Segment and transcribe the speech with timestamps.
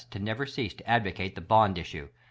[0.09, 2.07] to never cease to advocate the BOND issue.